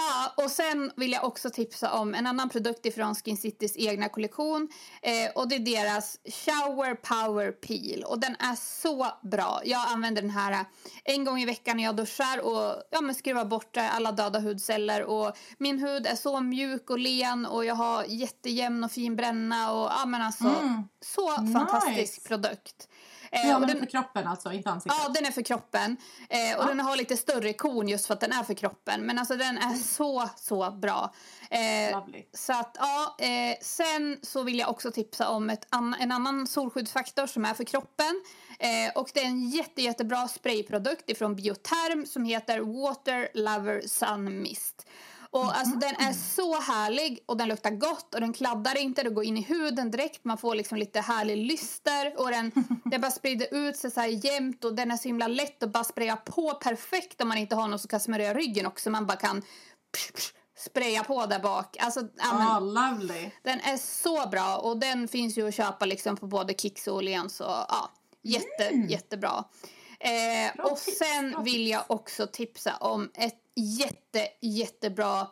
[0.00, 4.08] Ja, och sen vill jag också tipsa om en annan produkt ifrån Skin Citys egna
[4.08, 4.68] kollektion.
[5.02, 8.04] Eh, och det är deras Shower Power Peel.
[8.04, 9.60] Och den är så bra.
[9.64, 10.60] Jag använder den här eh,
[11.04, 14.38] en gång i veckan när jag duschar och ja, men skruvar bort eh, alla döda
[14.40, 15.02] hudceller.
[15.04, 19.72] Och min hud är så mjuk och len och jag har jättejämn och fin bränna.
[19.72, 20.82] Och ja, men alltså, Mm.
[21.00, 21.52] så Nice.
[21.52, 22.88] fantastisk produkt.
[23.32, 24.98] Eh, Ja, men den- för kroppen alltså, inte ansiktet.
[25.04, 25.96] Ja, den är för kroppen.
[26.28, 26.68] Eh, och Ja.
[26.68, 29.00] den har lite större kon just för att den är för kroppen.
[29.06, 31.14] Men alltså den är så, så bra.
[31.50, 31.98] Eh,
[32.34, 36.46] så att ja, eh, sen så vill jag också tipsa om ett an- en annan
[36.46, 38.22] solskyddsfaktor som är för kroppen.
[38.58, 44.42] Eh, och det är en jätte, jättebra sprayprodukt ifrån Bioterm som heter Water Lover Sun
[44.42, 44.86] Mist.
[45.30, 49.10] Och alltså den är så härlig och den luktar gott och den kladdar inte, det
[49.10, 52.52] går in i huden direkt, man får liksom lite härlig lyster och den,
[52.84, 55.72] den bara sprider ut sig så här jämnt och den är så himla lätt att
[55.72, 59.06] bara spraya på perfekt om man inte har någon som kan smörja ryggen också, man
[59.06, 59.42] bara kan
[59.92, 61.76] psh, psh, spraya på där bak.
[61.80, 63.30] Alltså, Ja, lovely.
[63.42, 66.96] den är så bra och den finns ju att köpa liksom på både Kicks och
[66.96, 67.40] Åhléns.
[67.40, 67.90] ja,
[68.22, 69.44] jätte, jättebra.
[70.00, 75.26] Eh, och sen vill jag också tipsa om ett jätte, jättebra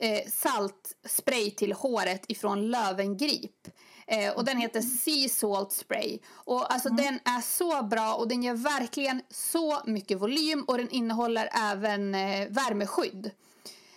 [0.00, 3.68] eh, saltspray till håret ifrån Lövengrip.
[4.06, 6.18] Eh, och den heter Sea Salt Spray.
[6.32, 7.04] Och alltså Mm.
[7.04, 12.14] den är så bra och den ger verkligen så mycket volym och den innehåller även
[12.14, 13.30] eh, värmeskydd.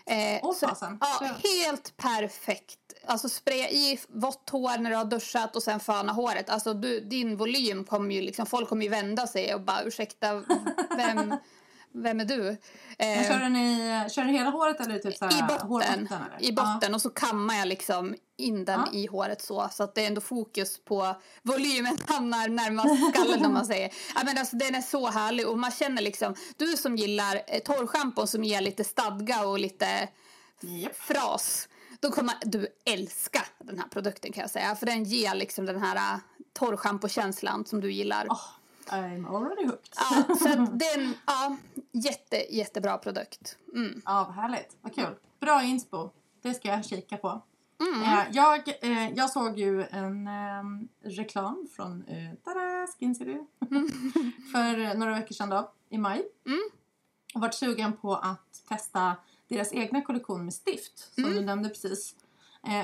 [0.06, 2.80] Eh, Åh, så- ja, helt perfekt.
[3.06, 6.50] Alltså spraya i vått hår när du har duschat och sen föna håret.
[6.50, 10.44] Alltså du, din volym kommer ju liksom, folk kommer ju vända sig och bara ursäkta,
[10.98, 11.36] vem,
[11.93, 12.49] vem är du?
[12.97, 16.08] Eh, kör den i, kör den hela håret eller typ så här, I botten?
[16.08, 16.49] Eller?
[16.49, 18.99] i botten och så kammar jag liksom in den Ja.
[18.99, 23.54] i håret så så att det är ändå fokus på volymen hamnar närmast skallen om
[23.54, 23.89] man säger.
[24.15, 27.60] Ja, men alltså, den är så härlig och man känner liksom, du som gillar eh,
[27.60, 30.10] torrschampo som ger lite stadga och lite.
[30.62, 30.95] Japp.
[30.95, 31.69] fras.
[31.99, 34.75] Då kommer du älska den här produkten kan jag säga.
[34.75, 36.19] För den ger liksom den här äh,
[36.54, 38.28] torrschampo-känslan som du gillar.
[38.28, 38.41] Oh,
[38.89, 39.93] I'm already hooked.
[39.95, 41.58] Ja, så att den, ja,
[41.91, 43.58] jätte, jättebra produkt.
[43.73, 44.02] Mm.
[44.06, 44.78] Ja, vad härligt.
[44.82, 45.15] Vad kul.
[45.39, 46.10] Bra inspo.
[46.41, 47.41] Det ska jag kika på.
[47.82, 48.02] Mm.
[48.04, 50.63] Eh, jag, eh, jag såg ju en eh,
[51.04, 52.04] reklam från
[52.43, 53.38] tada, Skin City
[54.52, 56.28] för några veckor sedan då, i maj.
[56.45, 56.60] Mm.
[57.36, 59.15] och varit sugen på att testa
[59.47, 62.15] deras egna kollektion med stift som du nämnde precis.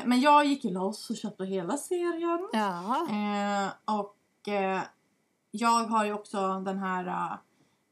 [0.05, 2.49] Men jag gick loss och köpte hela serien.
[2.53, 3.07] Ja.
[3.09, 4.15] Eh, och
[5.55, 7.05] jag har ju också den här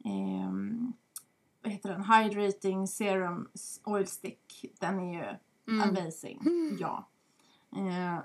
[0.05, 0.51] eh,
[1.63, 2.03] vad heter den?
[2.03, 3.49] Hydrating Serum
[3.83, 4.65] Oil Stick.
[4.79, 5.89] Den är ju Mm.
[5.89, 6.41] amazing.
[6.79, 7.07] Ja.
[7.75, 8.19] Eh,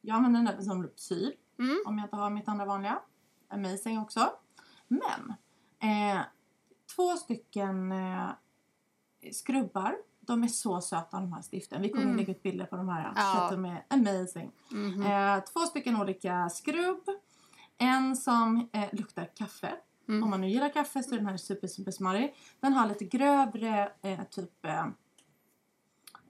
[0.00, 1.76] jag använder den som Lypsyl Mm.
[1.86, 2.98] om jag inte har mitt andra vanliga.
[3.48, 4.30] Amazing också.
[4.88, 5.34] Men
[5.80, 6.20] eh,
[6.96, 8.28] två stycken eh,
[9.32, 9.96] skrubbar.
[10.20, 11.82] De är så söta de här stiften.
[11.82, 12.16] Vi kommer Mm.
[12.16, 13.12] lägga ut bilder på de här.
[13.16, 13.22] Ja.
[13.36, 14.50] Så att de är amazing.
[14.70, 15.02] Mhm.
[15.02, 17.02] Eh, två stycken olika skrubb.
[17.78, 19.74] En som eh, luktar kaffe.
[20.08, 20.22] Mm.
[20.22, 22.34] Om man nu gillar kaffe så är den här super, super smarrig.
[22.60, 24.86] Den har lite grövre eh, typ eh,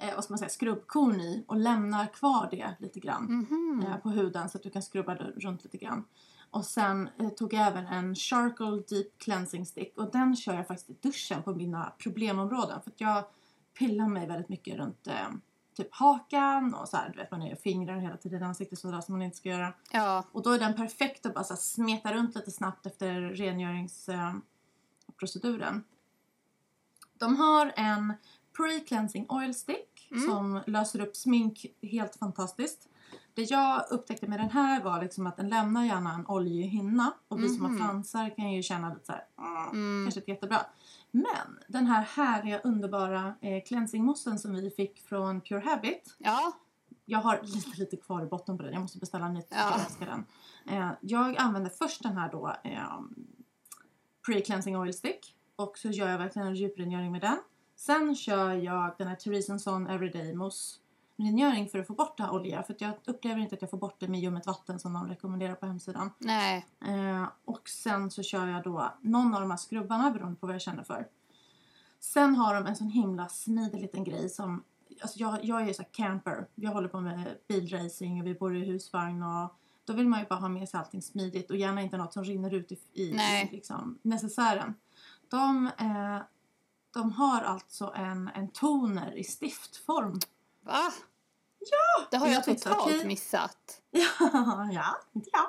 [0.00, 3.84] eh, vad ska man säga, skrubbkorn i och lämnar kvar det lite grann Mhm.
[3.86, 6.04] eh, på huden så att du kan skrubba runt lite grann.
[6.50, 10.66] Och sen eh, tog jag även en Charcoal Deep Cleansing Stick och den kör jag
[10.66, 13.24] faktiskt i duschen på mina problemområden för att jag
[13.78, 15.28] pillar mig väldigt mycket runt eh,
[15.82, 19.00] typ hakan och så här, du vet man är fingrar hela tiden i ansiktet sådär
[19.00, 19.72] som man inte ska göra.
[19.92, 20.24] Ja.
[20.32, 25.74] Och då är den perfekt att bara så här, smeta runt lite snabbt efter rengöringsproceduren.
[25.74, 25.80] Eh.
[27.18, 28.12] De har en
[28.56, 30.28] Pre-Cleansing Oil Stick Mm.
[30.28, 32.88] som löser upp smink helt fantastiskt.
[33.38, 37.12] Det jag upptäckte med den här var liksom att den lämnar gärna en oljig hinna.
[37.28, 37.78] Och vi som har Mhm.
[37.78, 40.06] fransar kan ju känna lite så här, "Mm, Mm.
[40.06, 40.60] kanske inte jättebra.
[41.10, 46.52] Men den här härliga underbara eh, cleansingmoussen som vi fick från Pure Habit Ja.
[47.04, 48.72] jag har lite, lite kvar i botten på den.
[48.72, 49.42] Jag måste beställa en ny.
[49.50, 49.56] Ja.
[49.70, 50.24] Jag älskar den.
[50.78, 53.00] Eh, jag använder först den här då eh,
[54.26, 55.34] Pre-cleansing oil stick.
[55.56, 57.38] Och så gör jag verkligen en djuprengöring med den.
[57.76, 60.78] Sen kör jag den här Theresenson Everyday Mousse
[61.18, 62.62] rengöring för att få bort det här olja.
[62.62, 65.54] För jag upplever inte att jag får bort det med ljummet vatten som de rekommenderar
[65.54, 66.10] på hemsidan.
[66.18, 66.66] Nej.
[66.86, 70.54] Eh, och sen så kör jag då någon av de här skrubbarna beroende på vad
[70.54, 71.08] jag känner för.
[72.00, 74.64] Sen har de en sån himla smidig liten grej som...
[75.02, 76.46] Alltså jag, jag är ju så camper.
[76.54, 79.54] Jag håller på med bilracing och vi bor i husvagn och
[79.84, 82.24] då vill man ju bara ha med sig allting smidigt och gärna inte något som
[82.24, 83.18] rinner ut i, i
[83.50, 84.74] liksom, necessären.
[85.28, 86.18] De, eh,
[86.94, 90.20] de har alltså en, en toner i stiftform.
[90.60, 90.92] Va?
[91.60, 92.06] Ja!
[92.10, 93.06] Det har jag jag totalt okej.
[93.06, 93.82] missat.
[93.90, 95.48] Ja, ja, inte jag.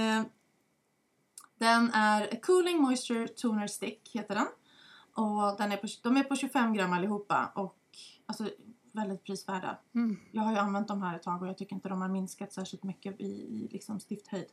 [0.00, 0.24] Eh,
[1.58, 4.46] den är Cooling Moisture Toner Stick heter den.
[5.24, 7.78] Och den är på, de är på 25 gram allihopa och
[8.26, 8.48] alltså
[8.92, 9.78] väldigt prisvärda.
[9.94, 10.16] Mm.
[10.32, 12.52] Jag har ju använt de här ett tag och jag tycker inte de har minskat
[12.52, 14.46] särskilt mycket i, i liksom stifthöjd.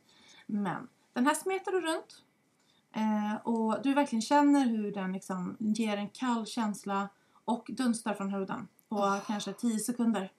[0.46, 2.22] Men den här smetar du runt.
[2.92, 7.08] Eh, och du verkligen känner hur den liksom ger en kall känsla
[7.44, 10.32] och dunstar från huden på kanske 10 sekunder.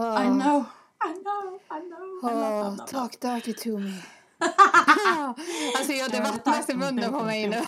[0.00, 0.24] Åh.
[0.26, 0.64] I know,
[1.04, 2.74] I know, I know.
[2.74, 2.86] I that.
[2.88, 3.92] talk dirty to me.
[5.78, 7.62] alltså ja, det vattnas i munnen på mig nu.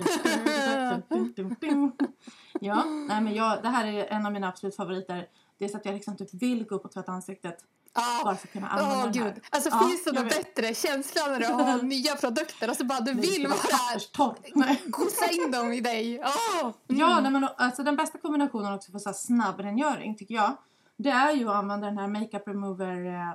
[2.60, 5.26] ja, nej men jag, det här är en av mina absolut favoriter.
[5.58, 7.56] Det är så att jag liksom typ vill gå upp och tvätta ansiktet
[7.94, 8.20] bara Ja.
[8.24, 9.30] för att kunna använda Åh den här.
[9.32, 10.54] gud, alltså Ja, finns det jag vet.
[10.54, 12.68] bättre känsla när du har nya produkter?
[12.68, 14.36] Alltså bara du Nej, vill det var bara papperstorr.
[14.54, 14.82] Nej.
[14.86, 16.20] gossa in dem i dig.
[16.24, 16.70] Åh!
[16.86, 20.56] Ja, nej, men alltså den bästa kombinationen också för så här snabbrengöring tycker jag.
[21.02, 23.32] Det är ju att använda den här makeup remover eh,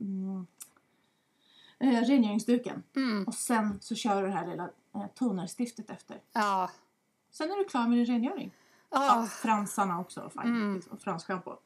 [0.00, 0.46] mm,
[1.78, 2.82] eh, rengöringsduken.
[2.96, 3.24] Mm.
[3.24, 6.20] Och sen så kör du det här lilla eh, tonerstiftet efter.
[6.32, 6.70] Ja.
[7.30, 8.52] Sen är du klar med din rengöring.
[8.90, 9.26] Ja, Ja.
[9.26, 10.30] fransarna också.
[10.30, 10.42] Fine.
[10.42, 10.74] Mm.
[10.74, 11.56] Liksom, fransschampo.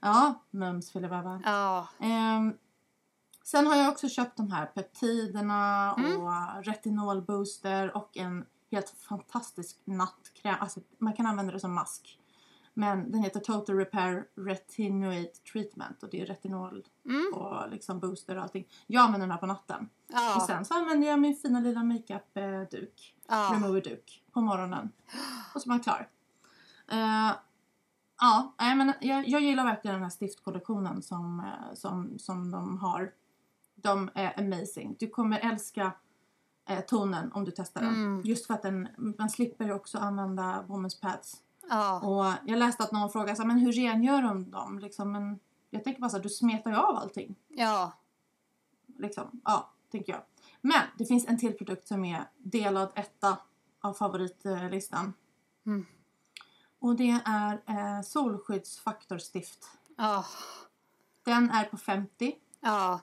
[0.00, 1.40] Ja, mums filiväva.
[1.44, 1.88] Ja.
[2.00, 2.54] Ehm,
[3.44, 6.20] sen har jag också köpt de här peptiderna Mm.
[6.20, 10.56] och retinolbooster och en helt fantastisk nattkräm.
[10.60, 12.18] Alltså, man kan använda det som mask.
[12.78, 17.32] Men den heter Total Repair Retinoid Treatment och det är retinol Mm.
[17.34, 18.68] och liksom booster och allting.
[18.86, 19.88] Jag använder den här på natten.
[20.08, 20.44] Och Ja.
[20.46, 23.50] sen så använder jag min fina lilla makeup-duk Ja.
[23.54, 24.92] remover-duk på morgonen.
[25.54, 26.08] Och så är man klar.
[26.88, 27.32] Eh,
[28.20, 32.78] ja, nej, men jag, jag gillar verkligen den här stiftkollektionen som, eh, som, som de
[32.78, 33.12] har.
[33.74, 34.96] De är amazing.
[34.98, 35.92] Du kommer älska
[36.68, 37.94] eh, tonen om du testar den.
[37.94, 38.22] Mm.
[38.24, 41.42] Just för att den, man slipper också använda women's pads.
[41.68, 42.00] Ja.
[42.00, 44.78] Och jag läste att någon frågade så här, men hur rengör de dem?
[44.78, 45.38] Liksom, men
[45.70, 47.34] jag tänker bara så här, du smetar ju av allting.
[47.48, 47.92] Ja.
[48.98, 49.40] Liksom.
[49.44, 50.22] Ja, tänker jag.
[50.60, 53.38] Men det finns en till produkt som är delad etta
[53.80, 55.12] av favoritlistan.
[55.66, 55.86] Mm.
[56.78, 59.70] Och det är eh, solskyddsfaktorstift.
[59.96, 60.24] Ja.
[61.22, 63.00] Den är på 50 Ja.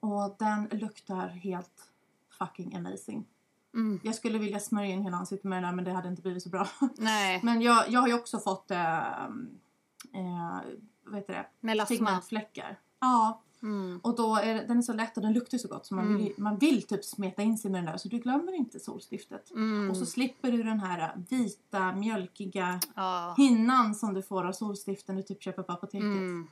[0.00, 1.90] och den luktar helt
[2.38, 3.26] fucking amazing.
[3.76, 4.00] Mm.
[4.02, 6.42] Jag skulle vilja smörja in hela ansiktet med den där men det hade inte blivit
[6.42, 6.68] så bra.
[6.96, 7.40] Nej.
[7.44, 10.60] men jag, jag har ju också fått eh, eh,
[11.04, 11.46] vad heter det?
[11.60, 11.96] Melasma.
[11.96, 12.78] pigmentfläckar.
[13.00, 14.00] Ja, Mm.
[14.02, 16.16] Och då är det- den är så lätt och den luktar så gott så man,
[16.16, 19.50] vill, man vill typ smeta in sig med den där så du glömmer inte solstiftet.
[19.50, 19.90] Mm.
[19.90, 23.34] Och så slipper du den här vita, mjölkiga Ja.
[23.36, 26.02] hinnan som du får av solstiften du typ köper på apoteket.
[26.04, 26.46] Mm.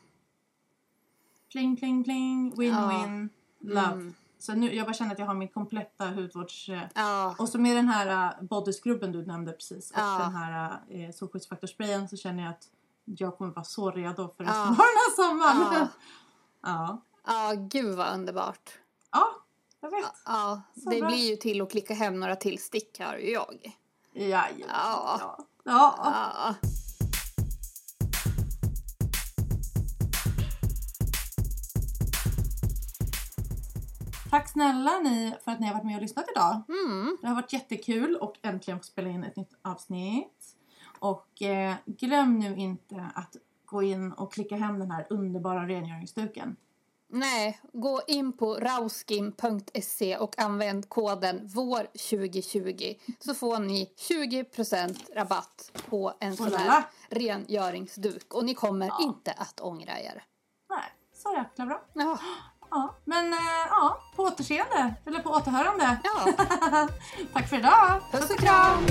[1.52, 3.28] Pling, pling, pling, win-win,
[3.60, 4.12] love.
[4.44, 6.68] Så nu, jag bara känner att jag har min kompletta hudvårds...
[6.68, 7.34] eh, Ja.
[7.38, 10.18] Och så med den här uh, bodyscrubben du nämnde precis och Ja.
[10.18, 12.68] den här uh, solskyddsfaktorsprayen så känner jag att
[13.04, 14.50] jag kommer vara så redo för Ja.
[14.50, 15.88] resten av den här sommaren.
[16.62, 17.00] Ja.
[17.26, 17.52] ja.
[17.52, 18.70] ja, gud vad underbart.
[19.12, 19.26] Ja,
[19.80, 20.04] jag vet.
[20.26, 21.08] Ja, det bra.
[21.08, 23.78] blir ju till att klicka hem några till stick har ju jag.
[24.12, 25.38] Ja, ja.
[25.64, 25.94] Ja.
[25.98, 26.54] ja.
[34.34, 36.62] Tack snälla ni för att ni har varit med och lyssnat idag.
[36.68, 37.18] Mm.
[37.20, 40.56] Det har varit jättekul och äntligen få spela in ett nytt avsnitt.
[40.98, 46.56] Och eh, glöm nu inte att gå in och klicka hem den här underbara rengöringsduken.
[47.08, 56.14] Nej, gå in på rauskin.se och använd koden VÅR2020 så får ni 20% rabatt på
[56.20, 60.22] en sån här rengöringsduk och ni kommer inte att ångra er.
[60.70, 61.84] Nej, så jäkla bra.
[61.92, 62.18] Ja.
[62.74, 63.38] Ja, men eh,
[63.70, 64.94] ja, på återseende.
[65.06, 65.98] Eller på återhörande.
[66.04, 66.32] ja.
[67.32, 68.00] Tack för idag.
[68.12, 68.86] Puss och kram!